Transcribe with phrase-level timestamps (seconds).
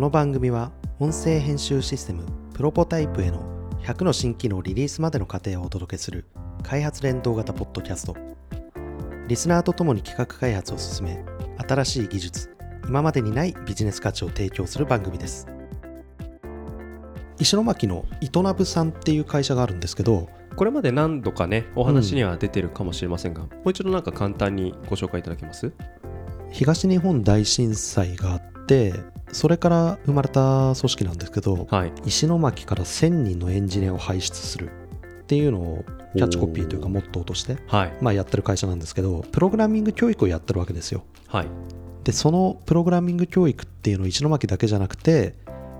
[0.00, 2.24] この番組は音声編集システム
[2.54, 6.24] プロポタイプへの100の新機能リリースまでの過程をお届けする
[6.62, 8.16] 開発連動型ポッドキャスト。
[9.28, 11.22] リスナーとともに企画開発を進め
[11.68, 12.56] 新しい技術
[12.88, 15.46] 今までにないビジネス価値を提供する番組です。
[17.38, 25.70] 石巻の糸ナブさんっていう会社があるんですけどこれまで何度かねお話には出てるかもしれませんが、もう一度なんか簡単にご紹介いただけます？
[26.52, 28.94] 東日本大震災があって
[29.32, 31.92] それから生まれた組織なんですけど、はい。
[32.04, 34.70] 石巻から1000人のエンジニアを輩出する
[35.22, 35.84] っていうのを
[36.16, 37.92] キャッチコピーというかモットーとして、はい。
[38.00, 41.04] まあ、やってる会社なんですけどプログラミング教育をやってるわけですよ。
[41.28, 41.46] はい。
[42.04, 45.34] でそのプログラミング教育っていうのを石巻だけじゃなくて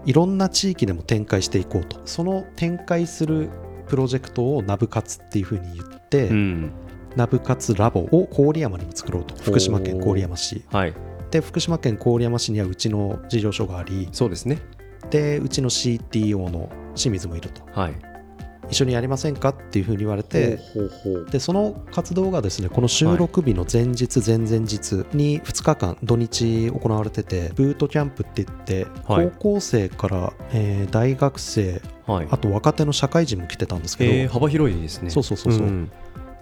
[0.05, 2.01] いろんな地域でも展開していこうと。
[2.05, 3.51] その展開する
[3.89, 6.71] プロジェクトをナブカツっていうふうに言って、うん。
[7.17, 9.35] ナブカツラボを郡山にも作ろうと。
[9.35, 10.63] 福島県郡山市。
[10.71, 14.59] はいで福島県郡山市にはうちの事業所がありそうですね。
[15.11, 17.63] でうちの CTO の清水もいると。
[17.73, 17.95] はい。
[18.69, 20.61] 一緒にやりませんかっていうふうに言われて
[21.33, 29.31] でその活動がですねこの収録日の前日前々日に2日間土日行われててブートキャンプって言ってはい。
[29.41, 32.29] 高校生から、えー大学生はい。
[32.31, 35.11] あと若手の社会人も来てたんですけど、えー幅広いですね。
[35.11, 35.91] そうそうそうそうん。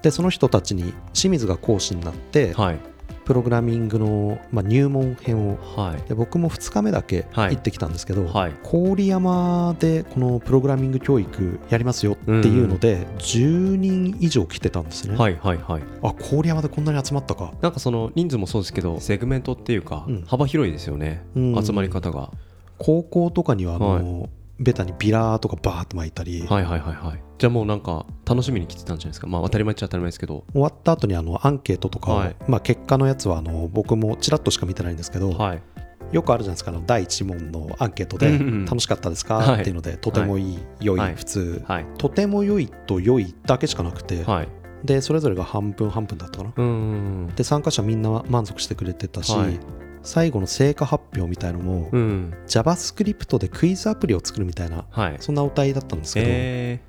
[0.02, 2.80] でその人たちに清水が講師になってはい
[3.28, 5.58] プログラミングの、まあ、入門編を。
[5.76, 6.08] はい。
[6.08, 7.56] で僕も2日目だけはい。
[7.56, 8.54] 行ってきたんですけど、はい。
[8.64, 15.82] 郡山でこのプログラミング教育やりますよっていうので、10人以上来てたんですね、はいはいはい。
[16.02, 20.22] あ郡山でこんなに集まったか、なんかその人数もそうですけどセグメントっていうかうん。
[20.22, 21.62] 幅広いですよね、うん。
[21.62, 22.30] 集まり方が。
[22.78, 27.22] 高校とかにはあの、ベタにビラーとかバーッと巻いたり、はいはいはいはい。
[27.38, 29.26] じゃあもうなんか楽しみに来てたんじゃないですか。
[29.26, 30.44] まあ当たり前っちゃ当たり前ですけど。
[30.52, 32.36] 終わった後にあのアンケートとかを、はい。
[32.48, 35.62] まあ、結果のやつはあの僕もちらっとしか見てないんですけど、はい。
[36.10, 39.60] よくあるじゃないですかあの第1問のアンケートでうんうん楽しかったですか、はい。
[39.60, 41.14] っていうのでとてもいい、良い、はい。
[41.14, 41.86] 普通、はい。
[41.98, 44.48] とても良いと良いだけしかなくて、はい。
[44.84, 47.34] でそれぞれが半分半分だったかな？
[47.34, 49.58] で参加者みんな満足してくれてたし、はい
[50.02, 52.34] 最後の成果発表みたいのも、うん。
[52.46, 55.16] JavaScript でクイズアプリを作るみたいなはい。
[55.20, 56.80] そんなお題だったんですけど、え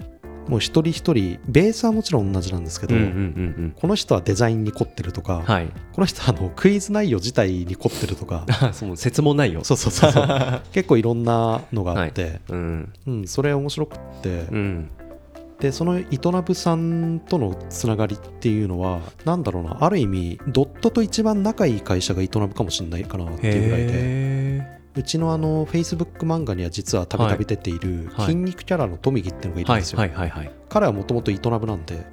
[0.50, 3.16] もう一人一人ベースはもちろん同じなんですけど、ーうんうんう
[3.68, 3.75] ん。
[3.80, 5.68] この人はデザインに凝ってるとか、うんはい。
[5.94, 10.62] この人はあのクイズ内容自体に凝ってるとかあ そう説もないよそうそうそうそう。
[10.74, 12.94] 結構いろんなのがあって、うん。
[13.06, 14.90] うん、それ面白くって、うん
[15.59, 23.92] でその糸ナブさんとのつながりっていうのはなんだろうなある意味ドットと一番仲いい会社が糸ナブかもしれないかなっていうぐらいで。
[23.94, 28.25] へうちのあの Facebook 漫画には実はたびたび出ているはい。
[28.28, 32.06] 筋肉キャラのトミギっていうのがいるんですよ、はいはいはい彼はもともと糸ナブなんで。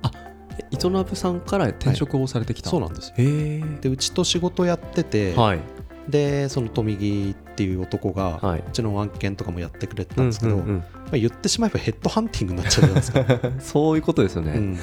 [0.59, 3.13] え糸ナブさんから転職をされてきた、そうなんです。
[3.17, 5.61] でうちと仕事やってて、はい。
[6.09, 8.61] でそのトミギっていう男が、はい。
[8.61, 10.85] うちの案件とかもやってくれてたんですけど、うんうんま
[11.15, 14.79] あ、言ってしまえばヘッドハンティングになっちゃうじゃないですか、う んそういうことですよね、うん。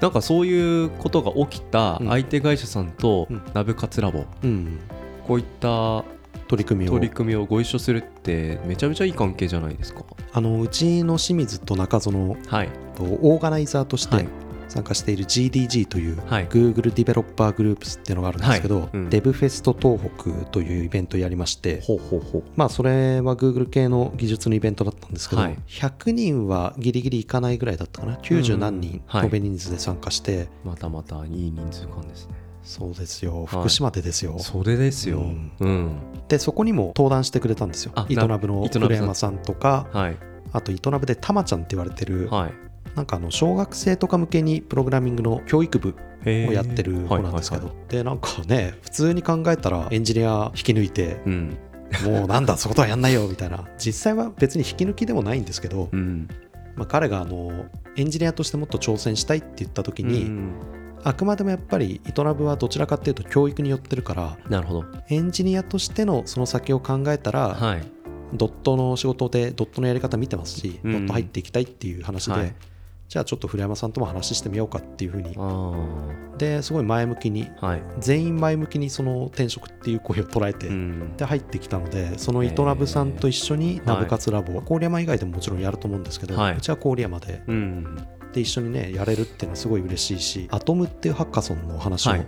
[0.00, 2.08] なんかそういうことが起きたうん。
[2.08, 3.42] 相手会社さんとうん。
[3.54, 4.78] ナブカツラボ、うん、
[5.26, 6.04] こういった
[6.48, 6.92] 取り組みを。
[6.92, 10.02] 取り組みをご一緒するってめちゃめちゃいい関係じゃないですか。
[10.32, 12.68] あのうちの清水と中園はい。
[12.94, 14.28] とオーガナイザーとしてはい
[14.68, 16.48] 参加している GDG というはい。
[16.48, 18.88] Google ディベロッパーグループスっていうのがあるんですけど、はい。
[18.92, 19.10] うん。
[19.10, 22.42] デブフェスト東北というイベントをやりましてほうほうほう。
[22.56, 25.58] まあそれは Google 系の技術のイベントだったんですけど、はい。
[25.66, 29.24] 100人はギリギリいかないぐらいだったかな？90何人はい。
[29.24, 32.34] 延べ人数で参加して、またまたいい人数感ですね。
[32.62, 33.46] そうですよ。
[33.46, 35.20] 福島でですよ、それですよ。
[35.20, 35.52] うん。
[35.60, 35.96] うん、
[36.28, 37.92] でそこにも登壇してくれたんですよ。
[37.94, 39.38] あイトナブの古山さん。
[39.38, 40.16] とかはい。
[40.52, 42.67] あとイトナブでたまちゃんって言われてる、はい
[42.98, 45.94] なんかあの小学生とか向けにプログラミングの教育部
[46.26, 51.58] をやってる子なんですけど、はいはいでなんかね普通に考えたらエンジニア引き抜いてうん。
[52.04, 53.66] もうなんだそことはやんないよみたいな。
[53.78, 56.28] 実際は別に引き抜きでもないんですけど、うん。
[56.76, 57.66] まあ、彼があの
[57.96, 60.52] エンジニアとしてもっと挑戦したいって言った時に、うん。
[61.02, 64.84] あくまでもやっぱりイトナブはどちらかっていうと教育によってるからなるほど。
[65.08, 67.82] エンジニアとしてのその先を考えたら、はい。
[68.34, 70.92] ドットの仕事でドットのやり方見てますし、うん。
[70.92, 72.54] ドット入っていきたいっていう話で、はい
[73.08, 75.34] じゃあちょっと古山さんとも話してみようかっていうふうに。
[75.38, 77.82] あですごい前向きにあはい。
[77.98, 81.16] 全員前向きにその転職っていう声を捉えて、うん。
[81.16, 86.56] で入ってきたのでそのイトナブさんと一緒にナブカツラボ、郡山以外でももちろんやると思うんですけど、はい。
[86.58, 87.96] うちは郡山でうん。
[88.34, 92.26] で一緒にねやれるっていうのはすごい嬉しいしアトムっていうハッカソンの話をはい。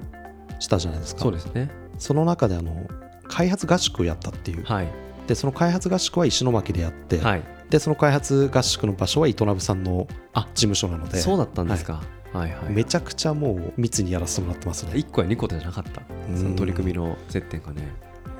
[0.60, 1.70] したじゃないですか、そうですね。
[1.98, 2.86] その中であの
[3.28, 4.88] 開発合宿をやったっていう、はい。
[5.26, 11.18] でその開発合宿は石巻でやって、はいでその開発合宿の場所は糸部さんのあ事務所なので。
[11.18, 12.02] そうだったんですか。
[12.32, 12.52] はい。
[12.52, 14.92] はいめちゃくちゃもう密にやらせてもらってますね。
[14.94, 16.02] 1個や2個じゃなかった？
[16.28, 16.36] うん。
[16.36, 17.82] その取り組みの接点がね。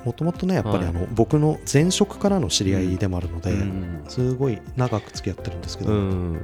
[0.05, 0.87] もともとねやっぱりはい。
[0.87, 6.39] あの、僕の前職からの知り合いでもあるので、うんすごい長く付き合ってるんですけど、うん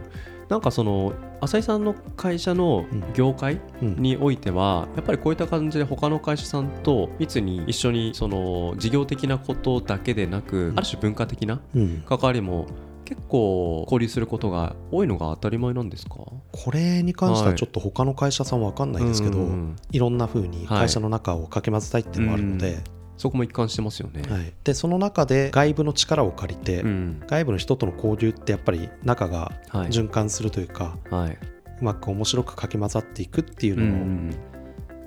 [0.49, 3.95] なんかその浅井さんの会社の業界うん。
[3.97, 10.77] においてはやっぱりこういった感じで他の会社さんと密に一緒にその事業的なことだけでなく、うん。
[10.77, 12.03] ある種文化的なうん。
[12.07, 12.65] 関わりも
[13.05, 16.15] 結構交流することが多いのが当たり前なんですか？
[16.15, 19.47] これに関してはちょっと他の会社さんは分かんないですけど、
[19.91, 22.79] いろんな風に会社の中をかき混ぜたいっていうのがあるので,、
[23.17, 24.21] そこも一貫してますよね。
[24.29, 27.23] はい、でその中で外部の力を借りて、うん。
[27.27, 29.89] 外部の人との交流ってやっぱり仲がはい。
[29.89, 31.37] 循環するというか、はい、う
[31.83, 34.35] まく面白くかき混ざっていくっていううんうのも、ん。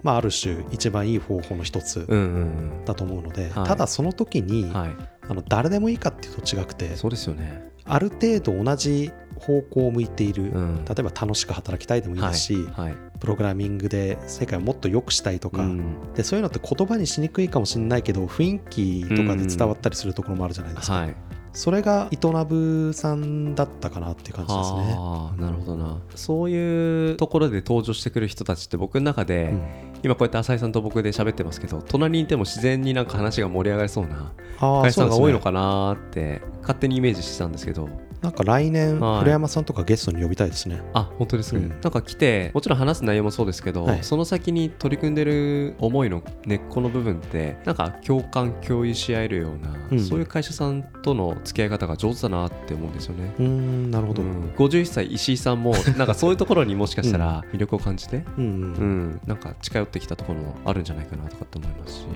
[0.02, 2.22] まあ、ある種一番いい方法の一つうんう
[2.80, 3.66] んだと思うので、はい。
[3.66, 4.90] ただその時に、うんはい。
[5.28, 7.70] あの誰でもいいかっていうと違くてそうですよね。
[7.84, 10.84] ある程度同じ方向を向いている、うん。
[10.84, 12.94] 例えば楽しく働きたいでもいいですし、はい。
[13.18, 16.12] プログラミングで世界をもっと良くしたいとか、うん。
[16.14, 21.14] でそういうのって言葉にしにくいかもしれないけど雰囲気とかで伝わったりするところもあるじゃないですか、はい。
[21.52, 24.78] それがイトナブさんだったかなっていう感じですね。
[24.96, 25.98] はあなるほどな。
[26.14, 29.90] そういうところで登場してくる人たちって僕の中で、うん。
[30.02, 37.86] 今こうやって浅井さんと僕で喋ってますけど隣にいても自然になんか話が盛り上がりそうなあ会社さんが多いのなかなーって勝手にイメージしてたんですけど
[38.22, 39.18] なんか来年、はい。
[39.20, 40.82] 古山さんとかゲストに呼びたいですね。
[40.92, 41.68] あ本当ですか、うん。
[41.68, 43.98] なんか来てもちろん話す内容もそうですけど、はい。
[44.02, 50.00] その先に取り組んでる思いの根っこの部分ってなんか共感共有し合えるような、うん。
[50.00, 53.34] そういう会社さんとの付き合い方が上手だなって思うんですよね。
[53.38, 54.22] うーんなるほど。
[54.22, 62.06] ううんん、51歳石井さんもなんかそういうところにもしかしたら魅力を感じて、うんうんなんか近寄ってきたところもあるんじゃないかなとかって思いますし、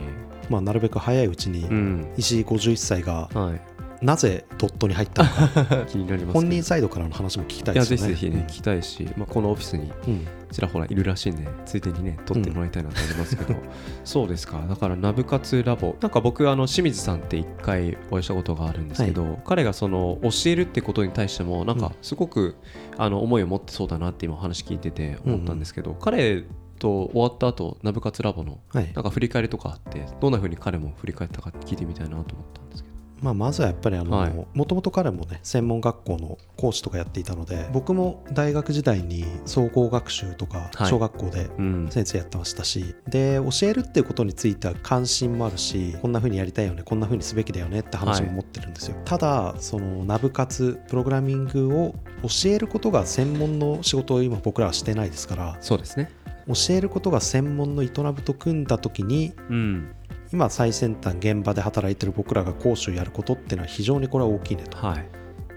[0.50, 2.12] まあ、なるべく早いうちに、うん。
[2.16, 3.60] 石井51歳がはい、
[4.02, 5.86] なぜドットに入ったのか。
[5.88, 8.14] 気になります本人サイドからの話も聞きたいいやですよね。
[8.14, 10.26] ぜひぜひね、聞きたいし、まあ、このオフィスにうん。
[10.54, 13.54] ちらほらいるらしいんでついでにね撮ってもらいたいなと思いますけど、
[14.04, 14.64] そうですか。
[14.68, 15.96] だからナブカツラボ。
[16.00, 22.54] なんか僕あの清水さんって一回お会いしたことがあるんですけど、彼がその教えるってことに対してもなんかすごく、
[22.96, 26.44] あの思いを持ってそうだなって今お話聞いてて思ったんですけど、彼
[26.78, 28.92] と終わった後ナブカツラボのはい。
[28.94, 32.83] なんか振り返りとかあってどんな風に彼も振り返ったか聞いてみたいなと思ったんですけど
[33.24, 40.90] まあ、まずはやっぱりもともと彼もね専門学校の講師とかやっていたので僕も大学時代に総合学習とかはい。
[40.90, 41.88] 小学校でうん。
[41.90, 56.10] 先生やってましたし、で教えるっていうことについては関心もあるしこんな風にやりたいよねこんな風にすべきだよねって話も持ってるんですよ、ただそのナブ活プログラミングを教えることが専門の仕事を今僕らはしてないですからそうですね。
[56.46, 59.94] 教えることが専門のイトナブと組んだ時にうん
[60.34, 64.76] 今最先端現場で働いてる僕らが講師をやることっていうのは非常にこれは大きいねと。
[64.76, 65.06] はい。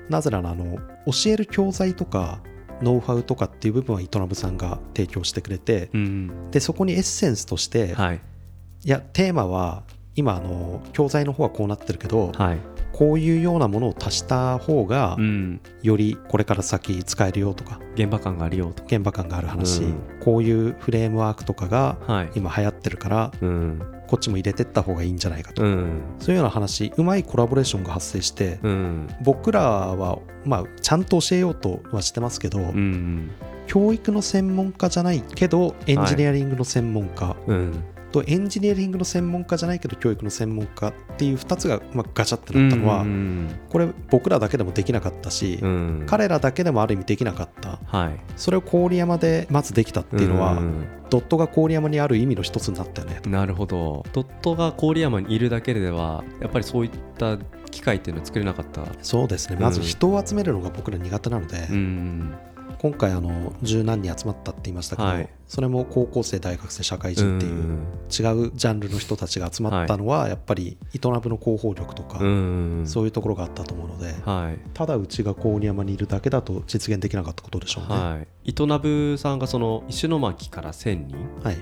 [0.07, 0.77] なぜならあの
[1.07, 2.43] 教える教材とか
[2.83, 6.51] ノウハウとかっていう部分はイトナブさんが提供してくれてうん。
[6.51, 8.21] でそこにエッセンスとして、はい。
[8.85, 9.81] いやテーマは
[10.15, 12.59] 今あの教材の方はこうなってるけどはい
[12.97, 15.61] こういうようなものを足した方がうん。
[15.83, 19.95] よりこれから先使えるよとか現場感があるよと現場感がある話、うん。
[20.19, 22.31] こういうフレームワークとかがはい。
[22.35, 23.81] 今流行ってるからうん。
[24.07, 26.01] こっちも入れてった方がいいんじゃないかと、うん。
[26.19, 29.07] そういうような話うまいコラボレーションが発生して、うん。
[29.21, 33.29] 僕らは、まあ、ちゃんと教えようとはしてますけど、うん
[33.67, 37.83] 教育の専門家じゃないけどエンジニアリングの専門家うん
[38.21, 46.03] とエンジニアリングの専門家じゃないけど教育の専門家っていう2つが、まあ、ガチャってなったのは、うんこれ僕らだけでもできなかったし、うん。
[46.07, 47.79] 彼らだけでもある意味できなかった。
[47.85, 48.19] はい。
[48.35, 53.21] それを郡山でまずできたっていうのは、んドットが郡山にある意味の一つになったよね。
[53.25, 54.05] なるほど。
[54.13, 57.37] ドットが郡山にいるだけではやっぱりそういった
[57.71, 58.83] 機会っていうのは作れなかった。
[59.01, 59.57] そうですね。
[59.59, 62.33] まず人を集めるのが僕ら苦手なので、うん
[62.79, 65.29] 今回あの十何人集まったって言いましたけど、はい。
[65.47, 74.59] それも高校生大学生社会人っていう、うん違うジャンルの人たちが集まったのはやっぱりイトナブの広報力とか、うんそういうところがあったと思うので、はい。
[74.73, 77.95] ただうちが郡山にいるだけだと実現できなかったことでしょうね。
[77.95, 81.17] ははい糸ナブさんがその石巻から1000人
[81.51, 81.57] い、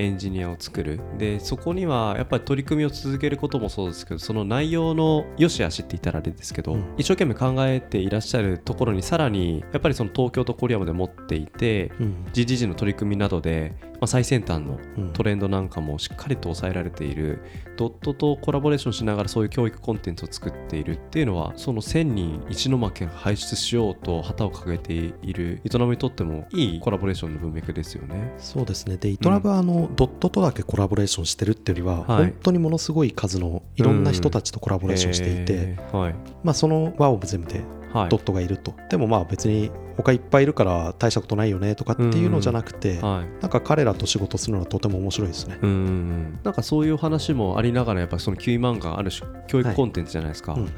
[0.00, 1.00] エンジニアを作る。
[1.18, 6.94] でそこにはやっぱり取り組みを続けることもそうですけどその内容の良し悪しって言ったらあれですけど、うん。
[6.96, 12.26] 一生懸命考えていらっしゃるところにさらにやっぱりその東京と郡山で持っていてうん。
[12.32, 15.12] GDG の取り組みなどで、まあ、最先端のうん。
[15.12, 17.42] トレンドなんかもしっかりと抑えられている。
[17.76, 25.60] ドットとコラボレーションしながらそういう教育コンテンツを作っているっていうのはその1000人石巻を輩出しようと旗を掲げている。
[25.64, 28.34] 営みにとってもいいコラボレーションの文脈ですよね。
[28.38, 28.96] そうですね。
[28.96, 32.24] でイトナブはあの、ドットとだけコラボレーションしてるっていうよりは、はい。
[32.24, 36.14] 本当にものすごい数のいろんな人たちとコラボレーションしていて、へーはい。
[36.42, 37.60] まあ、その輪を全部で
[37.92, 38.08] はい。
[38.08, 39.70] ドットがいると、でもまあ別に
[40.02, 43.42] 他いっぱいいるから大したことないよねとかっていうのじゃなくて、はい。
[43.42, 45.58] なんか彼らと仕事するのはとても面白いですね。
[45.62, 45.70] うん。
[45.70, 50.70] うんうんなんかそういう話もありながらやっぱそのキウイ漫画ある種教育コンテンツじゃないですか、うん。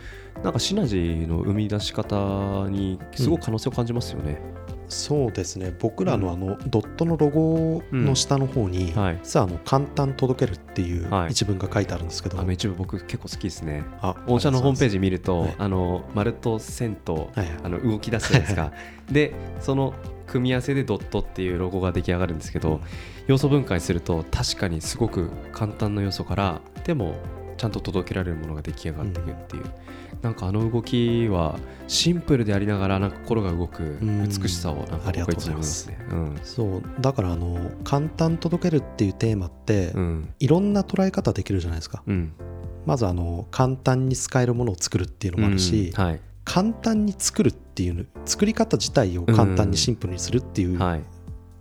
[0.42, 4.40] なんかシナジーの生み出し方にすごく可能性を感じますよね、
[4.92, 5.75] そうですね。
[5.80, 9.20] 僕らのあのドットのロゴの下の方に、はい。
[9.22, 11.32] 実はあの簡単届けるっていうはい。
[11.32, 13.84] 一文が書いてあるんですけど、あの一部僕結構好きですね。
[14.00, 18.72] あ御社のホームページ、ジ見ると、はいあの丸と線と、はいあの動き出すじゃないですか。
[19.11, 19.94] でその
[20.26, 22.80] 組み合わせでドットっていうロゴが出来上がるんですけど、
[23.26, 27.14] 要素分解すると確かにすごく簡単な要素からでも
[27.62, 29.64] ちゃんと届けられるものが出来上がっていくっていう、
[30.21, 35.92] なんかあの動きはシンプルでありながらなんか心が動く美しさをなんかありがとうございまます。
[36.11, 36.40] うん。
[36.42, 36.83] そう。
[37.00, 40.35] だからあの簡単届けるっていうテーマって、うん。
[40.40, 42.02] いろんな捉え方できるじゃないですか。
[42.04, 42.33] うん。
[42.85, 46.04] まずあの簡単に使えるものを作るっていうのもあるし、うん。
[46.04, 46.21] はい。
[46.45, 51.02] 簡単に作るっていうの作り方自体を簡単にシンプルにするっていうはい。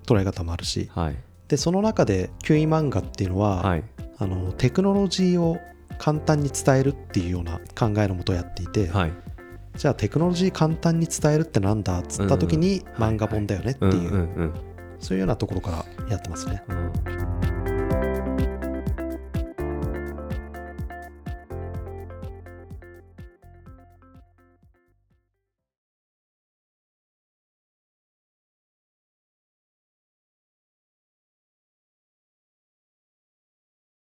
[0.07, 1.15] 捉え方もあるし、はい。
[1.47, 3.83] でその中でキュイ漫画っていうのは、はい。
[4.17, 5.57] あのテクノロジーを
[6.01, 9.13] 簡単に伝えるっていうような考えのもとやっていて、はい。
[9.77, 14.51] じゃあテクノロジー簡単に伝えるってなんだっつった時に漫画本だよねっていう、
[14.99, 16.63] そういうようなところからやってますね。
[16.69, 17.50] うん